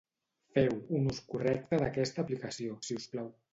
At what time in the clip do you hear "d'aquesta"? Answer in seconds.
1.83-2.25